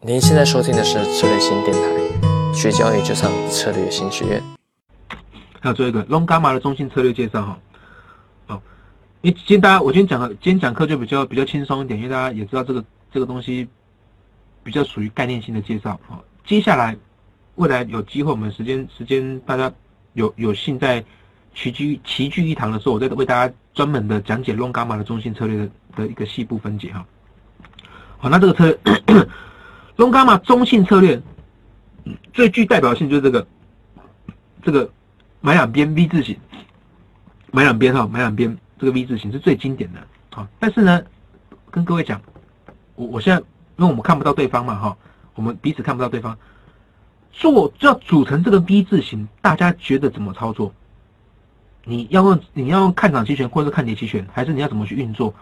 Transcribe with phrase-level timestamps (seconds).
[0.00, 4.40] 您现在收听的是策略新电台，学交易就上策略新学院。
[5.58, 7.58] 还有做一个 Long Gamma 的中心策略介绍哈。
[8.46, 8.62] 哦，
[9.22, 13.66] 因为今天大家我今天讲的今天讲课就比较比较轻松一点，因为大家也知道这个这个东西
[14.62, 15.98] 比较属于概念性的介绍。
[16.06, 16.96] 好，接下来
[17.56, 19.70] 未来有机会我们时间时间大家
[20.12, 21.04] 有有幸在
[21.56, 27.04] 齐聚齐聚一堂的时候，我再为大家专门的讲解 Long Gamma 的中心策略的的一个细部分解哈。
[28.18, 28.78] 好，那这个策。
[29.98, 31.20] 龙伽马中性策略
[32.32, 33.44] 最具代表性就是这个，
[34.62, 34.88] 这个
[35.40, 36.38] 买两边 V 字形，
[37.50, 39.98] 买两边哈，买两边这个 V 字形是最经典的
[40.36, 40.48] 啊。
[40.60, 41.02] 但是呢，
[41.72, 42.22] 跟各位讲，
[42.94, 43.42] 我我现在
[43.76, 44.96] 因为我们看不到对方嘛哈，
[45.34, 46.38] 我们彼此看不到对方，
[47.32, 50.72] 做要组成这个 V 字形，大家觉得怎么操作？
[51.82, 55.34] 你要用你要用看涨期权或者是看跌期权，还是你要怎么去运作？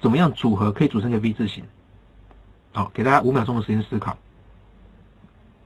[0.00, 1.62] 怎么样组合可以组成一个 V 字形？
[2.72, 4.16] 好，给大家五秒钟的时间思考。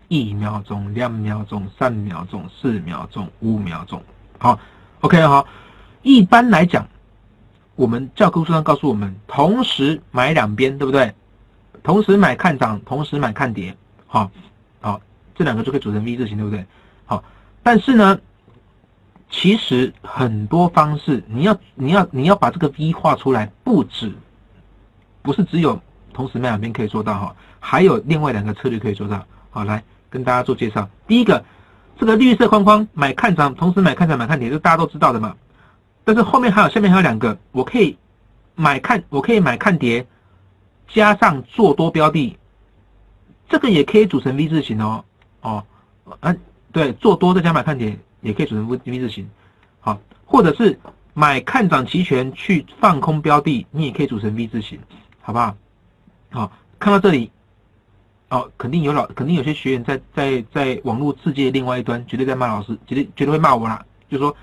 [0.08, 4.02] 一秒钟、两秒钟、三秒钟、四秒钟、五秒钟。
[4.38, 4.58] 好
[5.00, 5.46] ，OK，好。
[6.02, 6.86] 一般来讲，
[7.76, 11.14] 我们教科书上告诉我们，同时买两边，对不对？
[11.82, 13.76] 同时买看涨，同时买看跌。
[14.06, 14.30] 好，
[14.80, 15.00] 好，
[15.34, 16.64] 这两个就可以组成 V 字形，对不对？
[17.06, 17.24] 好，
[17.62, 18.18] 但是呢，
[19.30, 24.12] 其实很多方式，你要你要你要把这个 V 画出来，不止，
[25.22, 25.80] 不是只有。
[26.14, 29.22] 同时买两边可以做到哈，还有另外两个策略可以做到。
[29.50, 30.88] 好，来跟大家做介绍。
[31.06, 31.44] 第一个，
[31.98, 35.36] 这个绿色框框买看涨，同时买看涨买看跌，这大家都知道的嘛。
[36.04, 37.96] 但是后面还有下面还有两个，我可以
[38.54, 40.06] 买看，我可以买看跌，
[40.88, 42.36] 加上做多标的，
[43.48, 45.04] 这个也可以组成 V 字形哦。
[45.42, 45.64] 哦，
[46.20, 46.34] 啊，
[46.72, 49.28] 对，做多再加买看跌也可以组成 V V 字形。
[49.80, 50.78] 好，或者是
[51.12, 54.78] 买看涨期权去放空标的，你也可以组成 V 字形，
[55.20, 55.56] 好不好？
[56.34, 57.30] 好，看到这里，
[58.28, 64.36] 哦，肯定有老，肯定有些学员在在在网络世界另外一端，绝对在骂老师，绝对绝对会骂我啦，就说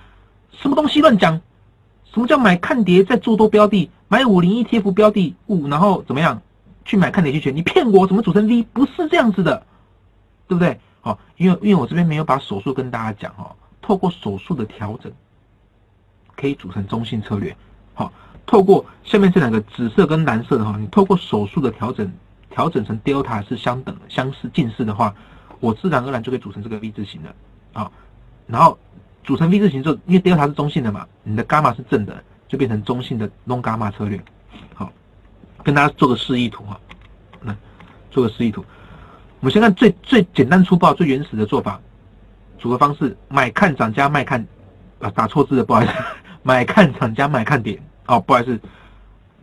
[0.53, 1.41] 什么东西乱讲，
[2.05, 6.41] 什么叫买看跌在做多标的，买五零一 T F 标的物，然后怎么样
[6.85, 7.53] 去买看跌期权？
[7.53, 8.63] 你骗我，怎么组成 V？
[8.71, 9.61] 不是这样子的，
[10.47, 10.79] 对不对？
[11.01, 15.11] 好，因为因为我这边没有把手术跟大家讲哦，透过手术的调整，
[16.37, 17.53] 可以组成中性策略，
[17.93, 18.13] 好。
[18.45, 22.11] 透过下面这两个紫色跟蓝色的哈，你透过手术的调整，
[22.49, 25.13] 调整成 delta 是相等、相似、近似的话，
[25.59, 27.33] 我自然而然就可以组成这个 V 字形的
[27.73, 27.89] 啊。
[28.47, 28.77] 然后
[29.23, 34.21] 组成 V 字形之后，因为 delta 是中性的嘛，你的伽马是正的，就变成中性的 long 伽马策略。
[34.73, 34.91] 好，
[35.63, 36.79] 跟大家做个示意图哈，
[37.43, 37.55] 来
[38.09, 38.65] 做个示意图。
[39.39, 41.79] 我们先看最最简单粗暴、最原始的做法，
[42.59, 44.45] 组合方式：买看涨加卖看
[44.99, 45.93] 啊，打错字了，不好意思，
[46.43, 47.81] 买看涨加买看跌。
[48.11, 48.59] 哦，不好意思，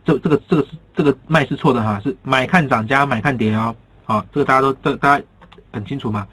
[0.05, 3.75] 这这个这个是这个卖是错的哈，是买看涨加买看跌哦。
[4.05, 5.25] 好，这个大家都这大家
[5.73, 6.27] 很清楚嘛。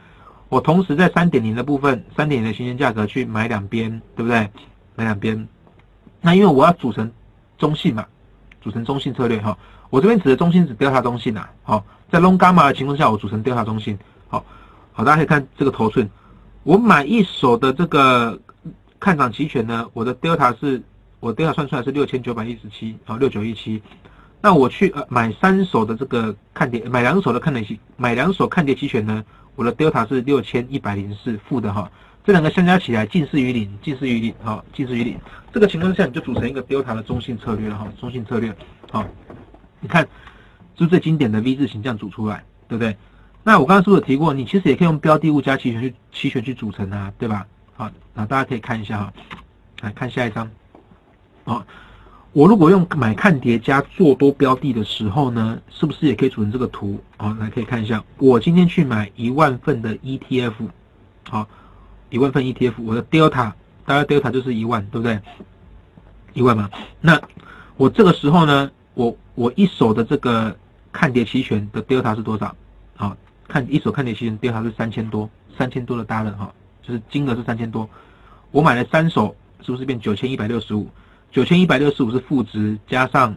[0.51, 4.51] 我同时在三点零的部分，三点零的新鲜价格去买两边，对不对？
[4.97, 5.49] 买两边。
[6.21, 7.11] 那因为我要组成
[7.57, 8.05] 中性嘛，
[8.61, 9.57] 组成中性策略哈。
[9.89, 11.49] 我这边指的中性指调查中性呐。
[11.63, 13.99] 好，在 long gamma 的情况下，我组成调查中性。
[14.29, 14.45] 好，
[14.93, 16.07] 好，大家可以看这个头寸，
[16.65, 18.39] 我买一手的这个
[19.01, 20.83] 看涨期权呢，我的 delta 是。
[21.27, 23.83] 我 delta 算出来是六千九百一十七，好六九一七。
[24.41, 29.25] 那我去呃买三手的这个看跌，买两手的看跌期，买两手看跌期权呢，
[29.57, 31.91] 我的 delta 是六千一百零四负的哈。
[32.25, 35.19] 这两个相加起来近似于零，近似于零，好近似于零。
[35.53, 38.55] 这个情况下你就组成一个 delta 的中性策略了哈，中性策略。
[38.93, 39.05] 好，
[39.81, 40.07] 你看，
[40.79, 42.97] 是最经典的 V 字形这样组出来，对不对？
[43.43, 47.45] 那我刚刚是不是提过，你其实也可以用标的物加期权去期权去组成啊，对吧？
[47.75, 49.13] 好，那大家可以看一下哈，
[49.81, 50.49] 来看下一张。
[51.47, 51.67] 啊，
[52.33, 57.01] 我如果用买看跌加做多标的的时候呢，是不是也可以组成这个图？
[57.17, 60.53] 啊，来可以看一下，我今天去买一万份的 ETF，
[61.31, 61.49] 好，
[62.11, 63.53] 一万份 ETF，我的 Delta，
[63.87, 65.19] 大概 Delta 就是一万，对不对？
[66.35, 66.69] 一万嘛，
[67.01, 67.19] 那
[67.79, 70.55] 我这个时候呢，我我一手的这个
[70.93, 72.55] 看跌期权的 Delta 是多少？
[72.97, 73.17] 好，
[73.49, 77.89] 看一手看跌期权 Delta 是三千多，三千多的大了哈，就是金额是三千多，
[78.51, 80.87] 我买了三手，是不是变九千一百六十五？
[81.37, 83.37] 九千一百六十五是负值，加上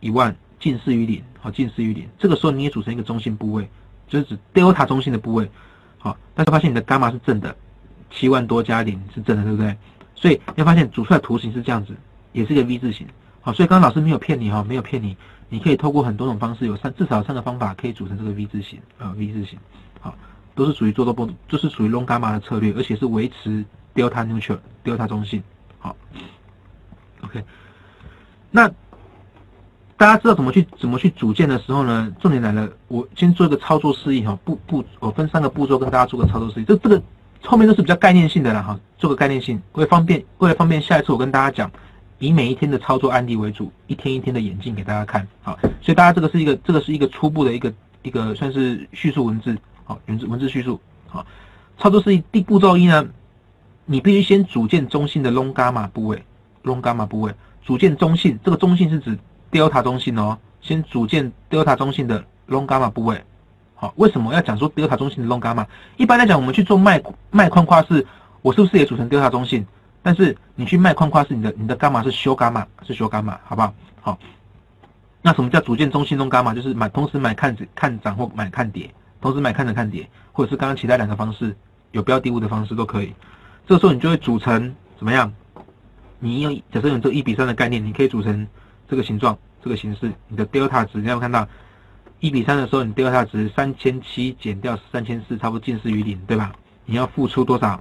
[0.00, 2.04] 一万，近似于零，好，近似于零。
[2.18, 3.70] 这个时候你也组成一个中心部位，
[4.08, 5.48] 就是指 delta 中心的部位，
[5.96, 6.18] 好。
[6.34, 7.54] 但是发现你的伽马是正的，
[8.10, 9.76] 七万多加零是正的，对不对？
[10.16, 11.94] 所以你会发现组出来图形是这样子，
[12.32, 13.06] 也是一个 V 字形，
[13.42, 13.52] 好。
[13.52, 15.16] 所以刚刚老师没有骗你哈，没有骗你，
[15.48, 19.56] 你可以透过很多种方式，有三至少三个方法可以组成这个 V 字形，啊，V 字形，
[20.00, 20.18] 好，
[20.56, 25.40] 都是属于做多波，就是属于 long gamma 的策略，而且是维持 delta neutral，delta 中性，
[25.78, 25.94] 好。
[27.30, 27.44] OK，
[28.50, 28.68] 那
[29.96, 37.00] 大家知道怎么去怎么去组建的时候呢，重点来了，我先做一个操作示意哈，步步我分三个步骤跟大家做个操作示意，这这个
[37.44, 41.70] 后面都是比较概念性的了哈，做个概念性，为了方便为了方便下一次我跟大家讲，
[42.18, 47.72] 以每一天的操作案例为主，一天一天的演进给大家看，好，所以大家这个是一个这个是一个初步的一个
[48.02, 51.24] 一个算是叙述文字，好文字文字叙述，好，
[51.78, 53.06] 操作示意第步骤一呢，
[53.84, 56.24] 你必须先组建中心的 long gamma 部位
[56.64, 59.18] ，long gamma 部位组建中性，这个中性是指。
[59.52, 63.20] delta 中性哦，先组建 delta 中性的 long gamma 部位。
[63.74, 65.66] 好，为什么要讲说 delta 中性的 long gamma？
[65.96, 67.02] 一般来讲，我们去做脉
[67.32, 68.06] 脉框跨式，
[68.42, 69.66] 我是不是也组成 delta 中性？
[70.04, 73.74] 但是你去脉框跨式，你的你的伽马是修伽马，是修伽马，好不好？
[74.00, 74.18] 好。
[75.20, 76.54] 那什么叫组建中性 long gamma？
[76.54, 78.88] 就是买同时买看看涨或买看跌，
[79.20, 81.56] 同时买看涨看跌，或者是刚刚其他两个方式
[81.90, 83.12] 有标的物的方式都可以。
[83.66, 85.32] 这个时候你就会组成怎么样？
[86.20, 88.46] 你用假设用这一比三的概念，你可以组成。
[88.88, 91.46] 这个形状，这个形式，你的 delta 值，你要看到
[92.18, 96.52] 一比三的时候，你 delta 值三千七减掉三千四，差不多近似于零，对吧？
[96.86, 97.80] 你要付出多少？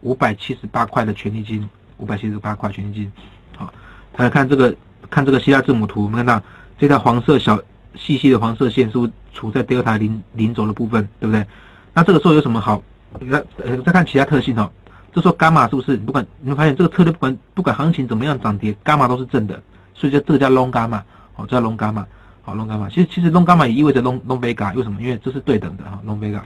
[0.00, 3.12] 五百七十八块的权利金，五百七十八块权利金。
[3.56, 3.72] 好，
[4.16, 4.74] 来看这个，
[5.08, 6.42] 看这个希腊字母图，我们看到
[6.76, 7.56] 这条黄色小
[7.94, 11.46] 细细的黄色线，是不是处在 delta 零零轴的部分，对不对？
[11.94, 12.82] 那这个时候有什么好？
[13.20, 14.68] 那呃，再看其他特性哈。
[15.12, 15.96] 这说伽马是不是？
[15.96, 19.60] 你不管你会发现这个策略，不管不管行情怎么样涨跌，伽马都是正的，
[19.92, 21.02] 所以叫这个叫 long 伽马，
[21.32, 22.06] 好，叫 long 伽马，
[22.42, 22.88] 好 long 伽马。
[22.88, 25.02] 其实其实 long 伽马也意味着 long long vega，为什么？
[25.02, 26.40] 因为这是对等的哈，long vega。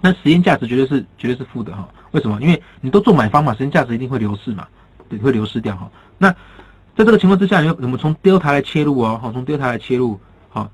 [0.00, 2.40] 那时间价值绝对是绝对是负的哈，为什么？
[2.42, 4.66] 因为你都做买方嘛，时间价值一定会流失嘛，
[5.08, 5.88] 对，会流失掉哈。
[6.18, 6.30] 那
[6.96, 10.18] 在这个情况之下，你我们从 delta 来切入哦，好，从 delta 来切入，
[10.48, 10.68] 好，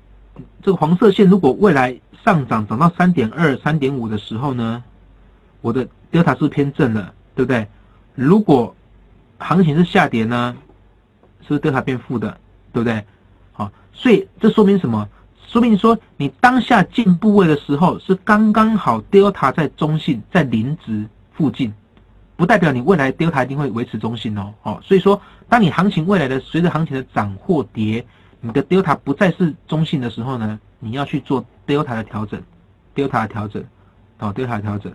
[0.63, 1.95] 这个黄色线如果未来
[2.25, 4.83] 上涨涨到三点二、三点五的时候呢，
[5.61, 5.87] 我的。
[6.13, 7.67] Delta 是偏正的，对不对？
[8.13, 8.73] 如果
[9.39, 10.55] 行情是下跌呢，
[11.41, 12.37] 是不是 delta 变负的，
[12.71, 13.03] 对不对？
[13.51, 15.09] 好，所以这说明什么？
[15.47, 21.73] 说明说你当下进部位的时候是刚刚好 delta 在中性，在零值附近，
[22.35, 24.53] 不代表你未来 delta 一定会维持中性哦。
[24.61, 25.19] 好，所以说
[25.49, 28.05] 当你行情未来的随着行情的涨或跌，
[28.39, 32.41] 你的 delta 不再是中性的时候呢，你要去做 delta 的调整
[32.95, 33.63] ，delta 的调整，
[34.17, 34.93] 好，delta 的调整。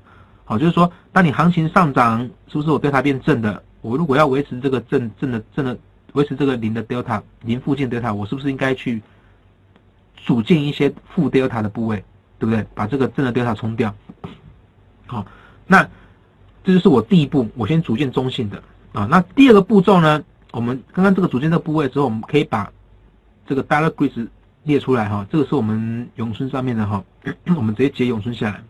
[0.49, 3.63] 好，就是说，当你行情上涨，是不是我对它变正的？
[3.83, 5.77] 我如果要维持这个正正的正的，
[6.15, 9.03] 维持这个零的 delta 零附近 delta，我是不是应该去
[10.17, 12.03] 组建一些负 delta 的部位，
[12.39, 12.65] 对不对？
[12.75, 13.95] 把这个正的 delta 冲掉。
[15.07, 15.27] 好，
[15.67, 15.87] 那
[16.65, 18.63] 这就是我第一步，我先组建中性的
[18.95, 19.07] 啊。
[19.11, 20.25] 那第二个步骤呢？
[20.53, 22.73] 我们刚刚这个组建这个部位之后，我们可以把
[23.47, 24.27] 这个 dollar grid
[24.63, 25.27] 列出来哈。
[25.31, 27.05] 这个是我们永春上面的哈，
[27.55, 28.63] 我们直接截永春下来。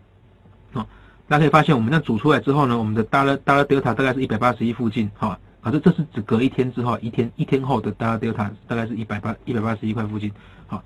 [1.29, 10.31] 大家可以发现，我们那组出来之后呢，我们的 dollar dollar delta 大概是一百八十一附近，哈，可是这是只隔一天之后，一天一天后的 dollar delta 大概是一百八一百八十一块附近，
[10.65, 10.83] 好，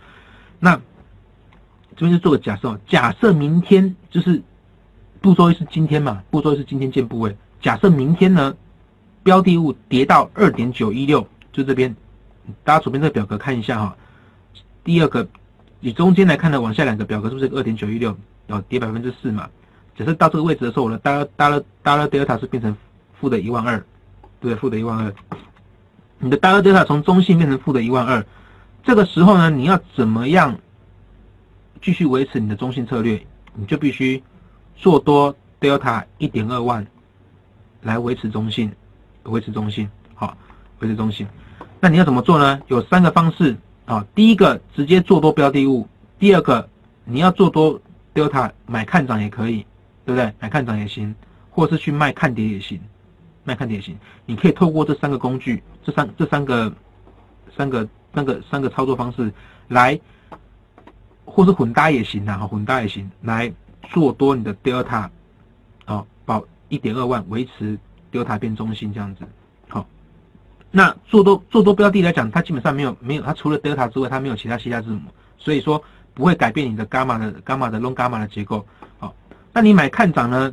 [0.59, 0.75] 那
[1.95, 4.41] 这边就做个假设，假设明天就是
[5.21, 8.53] 步骤一是今天嘛，步骤一是今天见部位，假设明天呢，
[9.23, 11.95] 标的物跌到二点九一六，就这边，
[12.65, 13.95] 大家左边这个表格看一下哈，
[14.83, 15.25] 第二个
[15.79, 18.13] 以中间来看呢，往下两个表格是不是二点九一六，
[18.49, 19.49] 哦，跌百分之四嘛？
[19.95, 22.75] 只是到这个位置的时候，我的 dollar dollar dollar delta 是变成
[23.19, 23.83] 负的一万二，
[24.39, 25.13] 对，负的一万二。
[26.19, 28.25] 你的 dollar delta 从中性变成负的一万二，
[28.83, 30.57] 这个时候呢，你要怎么样
[31.81, 33.23] 继续维持你的中性策略？
[33.55, 34.23] 你就必须
[34.75, 36.85] 做多 delta 一点二万
[37.81, 38.71] 来维持中性，
[39.23, 40.35] 维持中性，好，
[40.79, 41.27] 维持中性。
[41.79, 42.59] 那你要怎么做呢？
[42.67, 44.03] 有三个方式啊。
[44.15, 45.85] 第一个，直接做多标的物；
[46.17, 46.67] 第二个，
[47.03, 47.79] 你要做多
[48.15, 49.65] delta 买看涨也可以。
[50.05, 50.33] 对不对？
[50.39, 51.13] 买看涨也行，
[51.49, 52.79] 或是去卖看跌也行，
[53.43, 53.97] 卖看跌也行。
[54.25, 56.73] 你可以透过这三个工具，这三这三个
[57.55, 59.31] 三个三个三个操作方式
[59.69, 59.99] 来，
[61.25, 63.51] 或是混搭也行啊，混搭也行，来
[63.83, 65.09] 做多你的 delta，
[65.85, 67.77] 哦，保一点二万，维持
[68.11, 69.25] delta 变中心这样子。
[69.69, 69.87] 好，
[70.69, 75.81] 那做多做多标的来讲，它基本上没有没有，它除了 delta 之外，它没有其他希腊字母，所以说
[76.13, 78.65] 不会改变你的伽马的伽马的 long 伽马的结构。
[79.53, 80.51] 那你买看涨呢？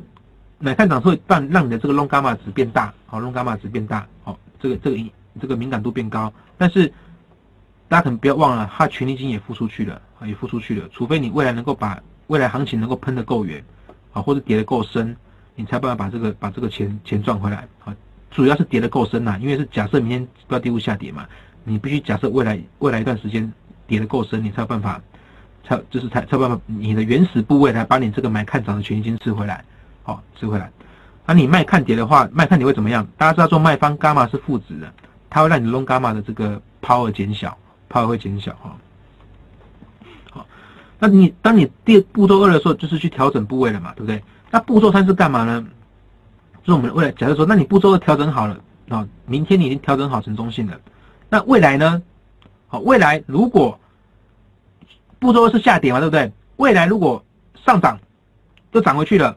[0.62, 6.30] 买看涨会让让你的这个 long gamma 值变大，好，long gamma 值变大，好，这个这个这个敏感度变高。
[6.59, 6.87] 但是
[7.88, 10.87] 大家可能不要忘了，它权利金也付出去了，也付出去了。
[10.92, 13.64] 除非你未来能够把未来行情能够喷得够远，
[14.12, 15.16] 啊，或者跌得够深，
[15.54, 17.66] 你才有办法把这个把这个钱钱赚回来。
[17.78, 17.90] 好，
[18.30, 21.26] 主要是跌得够深呐，因为是假设明天标的物下跌嘛，
[21.64, 23.50] 你必须假设未来未来一段时间
[23.87, 25.00] 跌得够深，你才有办法。
[25.62, 29.64] 才就是才才办法，你的原始部位来把你这个买看涨的权益金吃回来，
[30.02, 30.71] 好吃回来。
[31.26, 33.07] 那你卖看跌的话，卖看跌会怎么样？
[33.17, 34.93] 大家知道做卖方伽马是负值的，
[35.29, 37.57] 它会让你 long 伽马的这个 power 减小，
[37.88, 38.76] 抛会减小哈。
[40.31, 40.47] 好，
[40.99, 44.23] 那你当你第步骤二的时候，就是去调整部位了嘛，对不对？
[44.50, 45.64] 那步骤三是干嘛呢？
[46.64, 50.81] 就是我们未来假设说，那你步骤二调整好了啊，明天你已经调整好成中性了，
[51.29, 52.02] 那未来呢？
[52.67, 53.79] 好，未来如果
[55.21, 56.33] 步骤二是下跌嘛，对不对？
[56.57, 57.25] 未来如果
[57.65, 58.00] 上涨，
[58.73, 59.37] 就涨回去了，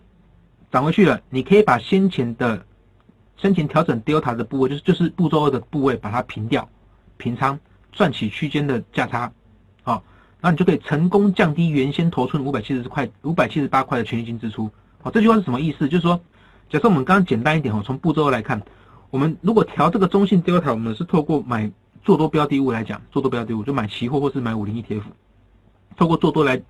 [0.71, 2.65] 涨回去了，你可以把先前的
[3.37, 6.67] 先前调整 delta 的部位，就是就是步骤二的部位，把它平掉，
[7.17, 7.59] 平仓
[7.91, 9.31] 赚取区间的价差，
[9.83, 10.01] 好，
[10.41, 14.69] 那你就可以成功降低原先投出五百七十块、五百七十八块的权利金支出。
[15.01, 15.87] 好，这句话是什么意思？
[15.89, 16.19] 就是说，
[16.69, 18.61] 假设我们刚刚简单一点哦，从步骤二来看，
[19.09, 21.69] 我们如果调这个中性 delta，我们是透过买
[22.03, 25.01] 做多标的物来讲，做多标的物就买期货或是买五零 ETF，
[25.97, 26.61] 透过做多来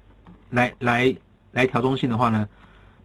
[0.50, 1.15] 来来
[1.51, 2.48] 来调中性的话呢，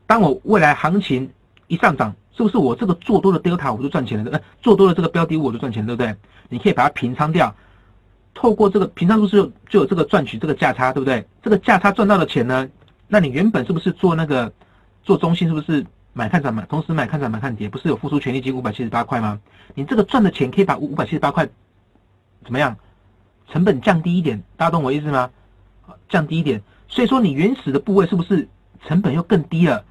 [0.07, 1.31] 当我未来行情
[1.67, 4.31] 一上涨，是不是我这个做多的 delta 我就赚钱了？
[4.33, 6.15] 呃，做多的这个标的物我就赚钱，对不对？
[6.49, 7.55] 你可以把它平仓掉，
[8.35, 11.27] 透过这个平仓，不是就就有这个赚取这个价差，对不对？
[11.43, 12.69] 这个价差赚到的钱呢，
[13.07, 14.53] 那你原本是不是做那个？
[15.05, 19.41] 做中性是不是买看涨买，同时买看涨买看跌，不是有付出权利金五百七十八块吗？
[19.75, 21.49] 你这个赚的钱可以把五五百七十八块
[22.45, 22.77] 怎么样？
[23.51, 25.31] 成本降低一点，大家懂我意思吗？
[26.09, 28.49] 降低一点，所以说你原始的部位是不是
[28.87, 29.85] 成本又更低了？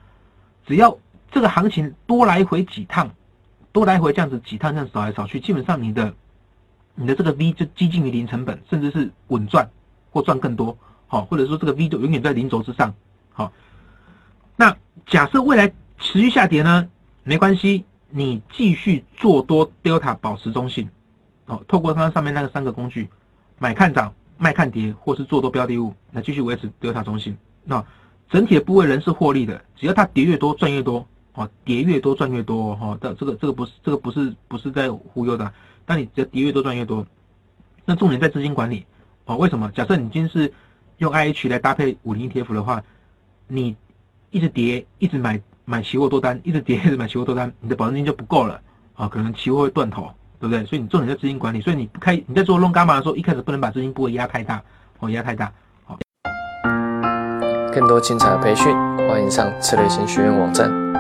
[0.66, 0.98] 只要
[1.32, 3.10] 这个行情多来回几趟，
[3.72, 6.14] 多来回这样子几趟这样扫来扫去，基本上你的
[6.96, 9.70] 你的这个 V 就接近于零成本，甚至是稳赚
[10.12, 10.78] 或赚更多，
[11.08, 12.94] 好，或者说这个 V 就永远在零轴之上，
[13.32, 13.52] 好，
[14.56, 14.76] 那。
[15.06, 16.90] 假设未来持续下跌呢，
[17.24, 20.90] 没关系，你继续做多 Delta 保持中性，
[21.46, 23.08] 哦，透过刚刚上面那个三个工具，
[23.58, 27.38] 买看涨、卖看跌，或是做多标的物，来继续维持 Delta 中性。
[27.64, 27.84] 那
[28.30, 35.52] 整体的部位仍是获利的，只要它跌越多赚越多，哦，跌越多赚越多，哈，这这个这个不是这个不是不是在忽悠的，
[35.86, 37.06] 但你只要跌越多赚越多，
[37.86, 38.86] 那重点在资金管理，
[39.26, 39.72] 哦，为什么？
[39.72, 40.54] 假设你今天是
[40.98, 42.84] 用 IH 来搭配五零 ETF 的话，
[43.48, 43.76] 你。
[44.30, 48.62] 一直跌，一直买买期货多单，一直跌，一直买期货多单，你的保证金就不够了
[48.94, 50.66] 啊，可能期货会断头，对不对？
[50.66, 54.62] 所以你重点在资金管理，所以你不开你在做弄伽马的时候，一开始不能把资金部位压太大，
[55.00, 55.52] 哦，压太大，
[55.86, 55.98] 好。
[57.74, 58.76] 更多精彩的培训，
[59.08, 60.97] 欢迎上策略型学院网站。